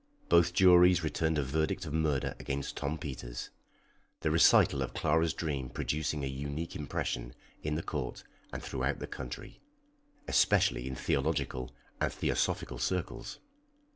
Both 0.29 0.53
juries 0.53 1.03
returned 1.03 1.37
a 1.37 1.43
verdict 1.43 1.85
of 1.85 1.93
murder 1.93 2.33
against 2.39 2.75
Tom 2.75 2.97
Peters, 2.97 3.51
the 4.21 4.31
recital 4.31 4.81
of 4.81 4.95
Clara's 4.95 5.31
dream 5.35 5.69
producing 5.69 6.23
a 6.23 6.27
unique 6.27 6.75
impression 6.75 7.35
in 7.61 7.75
the 7.75 7.83
court 7.83 8.23
and 8.51 8.63
throughout 8.63 8.97
the 8.97 9.05
country, 9.05 9.61
especially 10.27 10.87
in 10.87 10.95
theological 10.95 11.69
and 11.99 12.11
theosophical 12.11 12.79
circles. 12.79 13.37